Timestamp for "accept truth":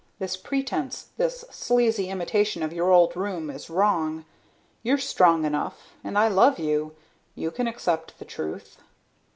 7.67-8.79